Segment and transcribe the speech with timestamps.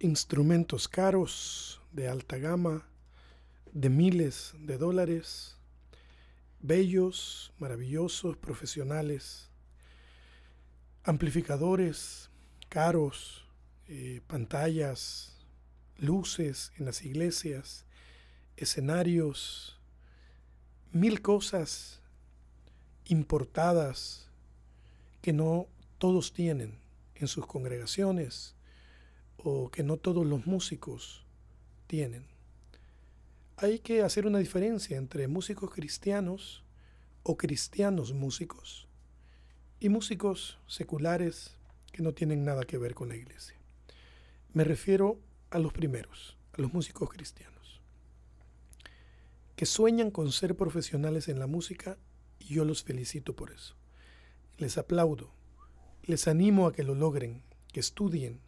[0.00, 2.86] instrumentos caros, de alta gama,
[3.72, 5.56] de miles de dólares,
[6.60, 9.50] bellos, maravillosos, profesionales,
[11.04, 12.30] amplificadores
[12.68, 13.44] caros,
[13.88, 15.36] eh, pantallas,
[15.98, 17.84] luces en las iglesias,
[18.56, 19.78] escenarios,
[20.92, 22.00] mil cosas
[23.04, 24.28] importadas
[25.20, 25.66] que no
[25.98, 26.78] todos tienen
[27.16, 28.54] en sus congregaciones
[29.44, 31.24] o que no todos los músicos
[31.86, 32.26] tienen.
[33.56, 36.62] Hay que hacer una diferencia entre músicos cristianos
[37.22, 38.88] o cristianos músicos
[39.78, 41.56] y músicos seculares
[41.92, 43.56] que no tienen nada que ver con la iglesia.
[44.52, 45.18] Me refiero
[45.50, 47.80] a los primeros, a los músicos cristianos,
[49.56, 51.98] que sueñan con ser profesionales en la música
[52.38, 53.76] y yo los felicito por eso.
[54.56, 55.32] Les aplaudo,
[56.02, 58.40] les animo a que lo logren, que estudien,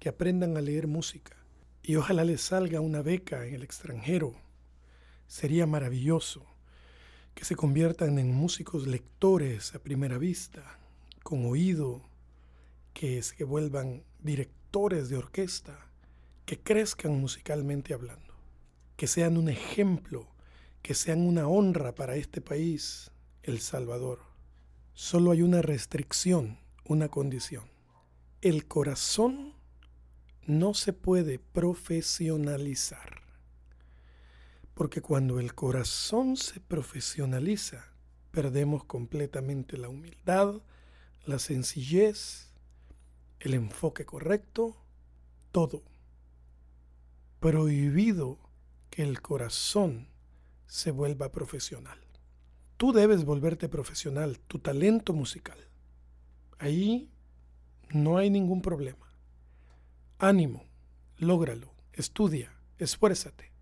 [0.00, 1.36] que aprendan a leer música
[1.82, 4.34] y ojalá les salga una beca en el extranjero.
[5.28, 6.46] Sería maravilloso
[7.34, 10.78] que se conviertan en músicos lectores a primera vista,
[11.22, 12.02] con oído,
[12.92, 15.86] que se vuelvan directores de orquesta,
[16.44, 18.34] que crezcan musicalmente hablando,
[18.96, 20.28] que sean un ejemplo,
[20.82, 24.20] que sean una honra para este país, El Salvador.
[24.94, 27.64] Solo hay una restricción, una condición.
[28.40, 29.59] El corazón
[30.46, 33.22] no se puede profesionalizar.
[34.74, 37.84] Porque cuando el corazón se profesionaliza,
[38.30, 40.62] perdemos completamente la humildad,
[41.26, 42.52] la sencillez,
[43.40, 44.76] el enfoque correcto,
[45.52, 45.82] todo
[47.40, 48.38] prohibido
[48.90, 50.08] que el corazón
[50.66, 51.98] se vuelva profesional.
[52.76, 55.58] Tú debes volverte profesional, tu talento musical.
[56.58, 57.10] Ahí
[57.90, 59.09] no hay ningún problema.
[60.22, 60.66] Ánimo,
[61.16, 63.52] lógralo, estudia, esfuérzate,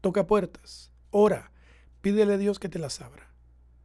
[0.00, 1.52] toca puertas, ora,
[2.00, 3.32] pídele a Dios que te las abra.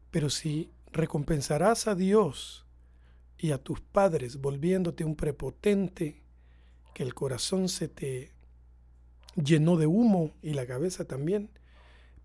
[0.10, 2.66] Pero si recompensarás a Dios
[3.38, 6.24] y a tus padres volviéndote un prepotente,
[6.96, 8.32] que el corazón se te
[9.36, 11.52] llenó de humo y la cabeza también,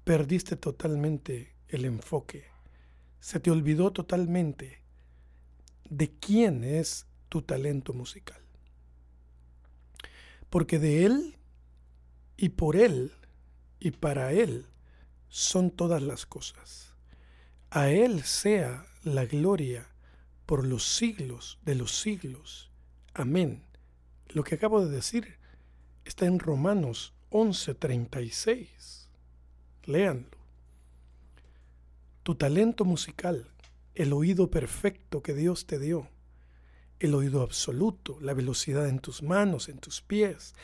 [0.05, 2.45] perdiste totalmente el enfoque.
[3.19, 4.79] Se te olvidó totalmente
[5.91, 8.40] de quién es tu talento musical.
[10.51, 11.37] Porque de Él
[12.37, 13.13] y por Él
[13.79, 14.67] y para Él
[15.29, 16.95] son todas las cosas.
[17.71, 19.89] A Él sea la gloria
[20.45, 22.71] por los siglos de los siglos.
[23.15, 23.63] Amén.
[24.29, 25.39] Lo que acabo de decir
[26.05, 29.09] está en Romanos 11:36.
[29.85, 30.39] Léanlo.
[32.25, 33.51] Tu talento musical,
[33.95, 36.09] el oído perfecto que Dios te dio,
[37.01, 40.55] el oído absoluto, la velocidad en tus manos, en tus pies,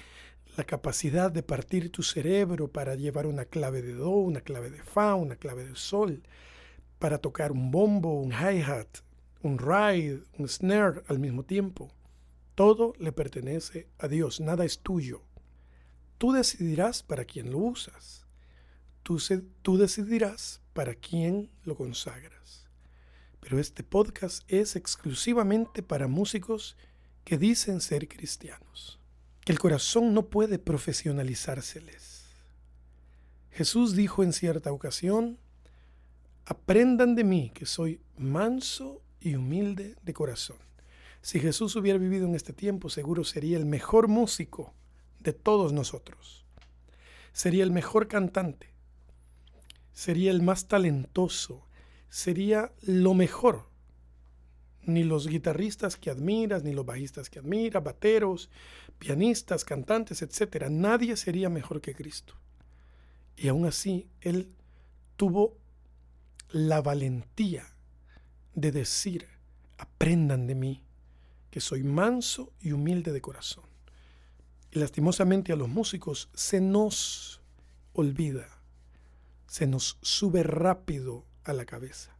[0.56, 4.82] la capacidad de partir tu cerebro para llevar una clave de do, una clave de
[4.82, 6.22] fa, una clave de sol,
[6.98, 8.98] para tocar un bombo, un hi-hat,
[9.42, 11.90] un ride, un snare al mismo tiempo.
[12.54, 15.22] Todo le pertenece a Dios, nada es tuyo.
[16.18, 18.26] Tú decidirás para quién lo usas.
[19.02, 19.18] Tú,
[19.62, 22.65] tú decidirás para quién lo consagras.
[23.46, 26.76] Pero este podcast es exclusivamente para músicos
[27.22, 28.98] que dicen ser cristianos.
[29.44, 32.24] El corazón no puede profesionalizárseles.
[33.52, 35.38] Jesús dijo en cierta ocasión,
[36.44, 40.58] aprendan de mí que soy manso y humilde de corazón.
[41.22, 44.74] Si Jesús hubiera vivido en este tiempo, seguro sería el mejor músico
[45.20, 46.44] de todos nosotros.
[47.32, 48.70] Sería el mejor cantante,
[49.92, 51.65] sería el más talentoso,
[52.08, 53.68] sería lo mejor.
[54.82, 58.50] Ni los guitarristas que admiras, ni los bajistas que admiras, bateros,
[58.98, 60.66] pianistas, cantantes, etc.
[60.70, 62.34] Nadie sería mejor que Cristo.
[63.36, 64.52] Y aún así, Él
[65.16, 65.56] tuvo
[66.50, 67.66] la valentía
[68.54, 69.26] de decir,
[69.76, 70.82] aprendan de mí,
[71.50, 73.64] que soy manso y humilde de corazón.
[74.70, 77.42] Y lastimosamente a los músicos se nos
[77.92, 78.46] olvida,
[79.46, 82.16] se nos sube rápido a la cabeza.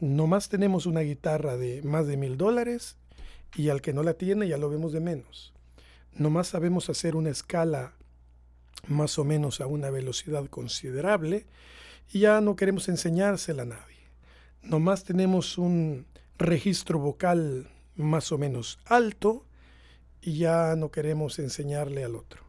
[0.00, 2.96] Nomás tenemos una guitarra de más de mil dólares
[3.54, 5.54] y al que no la tiene ya lo vemos de menos.
[6.12, 7.94] Nomás sabemos hacer una escala
[8.88, 11.46] más o menos a una velocidad considerable
[12.12, 13.96] y ya no queremos enseñársela a nadie.
[14.62, 16.06] Nomás tenemos un
[16.38, 19.46] registro vocal más o menos alto
[20.20, 22.42] y ya no queremos enseñarle al otro.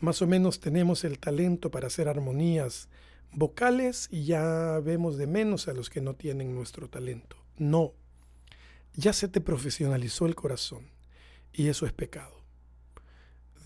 [0.00, 2.88] Más o menos tenemos el talento para hacer armonías
[3.32, 7.36] vocales y ya vemos de menos a los que no tienen nuestro talento.
[7.56, 7.94] No,
[8.94, 10.86] ya se te profesionalizó el corazón
[11.52, 12.42] y eso es pecado.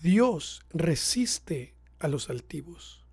[0.01, 3.05] Dios resiste a los altivos.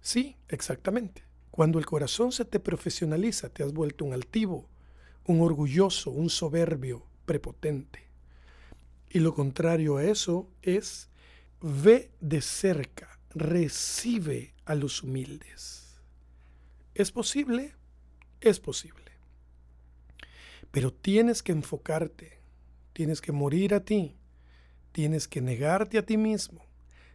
[0.00, 1.24] Sí, exactamente.
[1.50, 4.68] Cuando el corazón se te profesionaliza, te has vuelto un altivo,
[5.26, 8.08] un orgulloso, un soberbio, prepotente.
[9.10, 11.08] Y lo contrario a eso es
[11.60, 16.00] ve de cerca, recibe a los humildes.
[16.94, 17.74] ¿Es posible?
[18.40, 19.10] Es posible.
[20.70, 22.40] Pero tienes que enfocarte,
[22.92, 24.16] tienes que morir a ti,
[24.92, 26.64] tienes que negarte a ti mismo,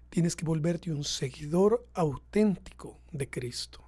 [0.10, 3.82] tienes que volverte un seguidor auténtico de Cristo.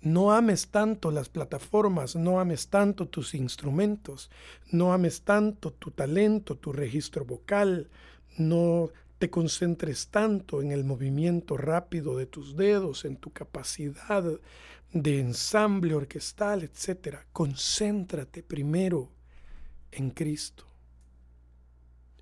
[0.00, 4.30] No ames tanto las plataformas, no ames tanto tus instrumentos,
[4.70, 7.88] no ames tanto tu talento, tu registro vocal,
[8.36, 14.24] no te concentres tanto en el movimiento rápido de tus dedos, en tu capacidad
[14.92, 17.18] de ensamble orquestal, etc.
[17.32, 19.10] Concéntrate primero
[19.92, 20.64] en Cristo.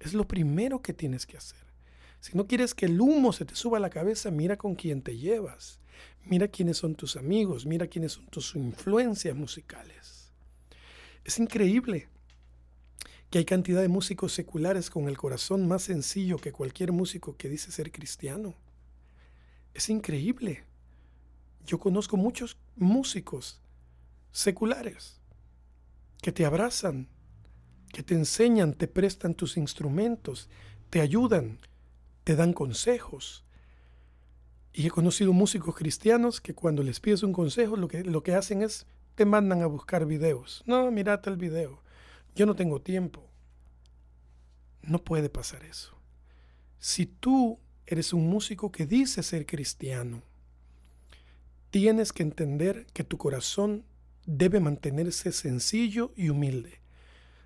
[0.00, 1.62] Es lo primero que tienes que hacer.
[2.20, 5.02] Si no quieres que el humo se te suba a la cabeza, mira con quién
[5.02, 5.80] te llevas.
[6.24, 10.32] Mira quiénes son tus amigos, mira quiénes son tus influencias musicales.
[11.24, 12.08] Es increíble
[13.32, 17.48] que hay cantidad de músicos seculares con el corazón más sencillo que cualquier músico que
[17.48, 18.54] dice ser cristiano.
[19.72, 20.64] Es increíble.
[21.64, 23.58] Yo conozco muchos músicos
[24.32, 25.18] seculares
[26.20, 27.08] que te abrazan,
[27.90, 30.50] que te enseñan, te prestan tus instrumentos,
[30.90, 31.58] te ayudan,
[32.24, 33.46] te dan consejos.
[34.74, 38.34] Y he conocido músicos cristianos que cuando les pides un consejo lo que, lo que
[38.34, 40.62] hacen es te mandan a buscar videos.
[40.66, 41.80] No, mirate el video.
[42.34, 43.28] Yo no tengo tiempo.
[44.82, 45.96] No puede pasar eso.
[46.78, 50.22] Si tú eres un músico que dice ser cristiano,
[51.70, 53.84] tienes que entender que tu corazón
[54.26, 56.80] debe mantenerse sencillo y humilde.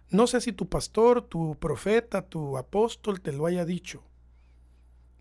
[0.09, 4.03] No sé si tu pastor, tu profeta, tu apóstol te lo haya dicho.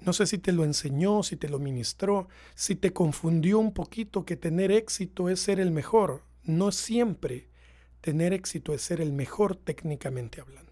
[0.01, 4.25] No sé si te lo enseñó, si te lo ministró, si te confundió un poquito
[4.25, 6.23] que tener éxito es ser el mejor.
[6.43, 7.49] No siempre
[8.05, 10.71] tener éxito es ser el mejor técnicamente hablando.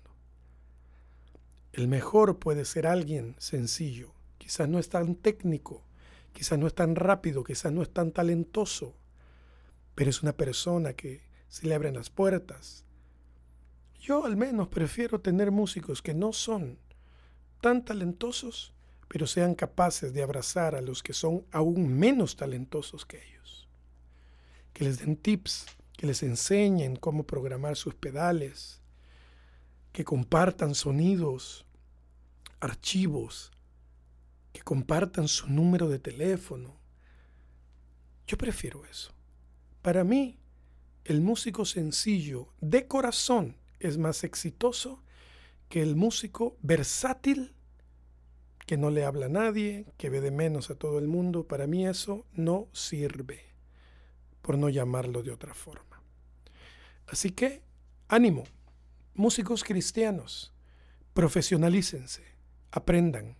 [1.71, 5.83] El mejor puede ser alguien sencillo, quizás no es tan técnico,
[6.31, 8.93] quizás no es tan rápido, quizás no es tan talentoso,
[9.95, 12.85] pero es una persona que se le abren las puertas.
[13.99, 16.77] Yo al menos prefiero tener músicos que no son
[17.61, 18.75] tan talentosos,
[19.07, 23.67] pero sean capaces de abrazar a los que son aún menos talentosos que ellos.
[24.71, 25.65] Que les den tips,
[26.03, 28.81] que les enseñen cómo programar sus pedales,
[29.93, 31.65] que compartan sonidos,
[32.59, 33.53] archivos,
[34.51, 36.77] que compartan su número de teléfono.
[38.27, 39.13] Yo prefiero eso.
[39.81, 40.37] Para mí,
[41.05, 45.01] el músico sencillo de corazón es más exitoso
[45.69, 47.55] que el músico versátil
[48.65, 51.65] que no le habla a nadie, que ve de menos a todo el mundo, para
[51.65, 53.53] mí eso no sirve,
[54.41, 55.92] por no llamarlo de otra forma.
[57.07, 57.61] Así que,
[58.07, 58.43] ánimo,
[59.13, 60.53] músicos cristianos,
[61.13, 62.23] profesionalícense,
[62.71, 63.37] aprendan,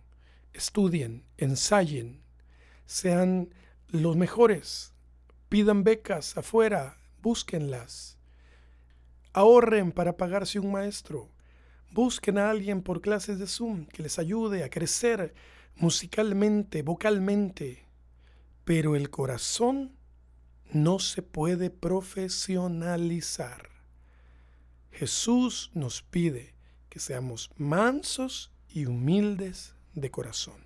[0.52, 2.22] estudien, ensayen,
[2.86, 3.54] sean
[3.88, 4.92] los mejores,
[5.48, 8.18] pidan becas afuera, búsquenlas,
[9.32, 11.34] ahorren para pagarse un maestro,
[11.94, 15.32] Busquen a alguien por clases de Zoom que les ayude a crecer
[15.76, 17.86] musicalmente, vocalmente.
[18.64, 19.96] Pero el corazón
[20.72, 23.70] no se puede profesionalizar.
[24.90, 26.54] Jesús nos pide
[26.88, 30.64] que seamos mansos y humildes de corazón.